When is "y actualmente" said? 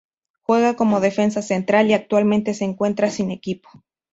1.91-2.55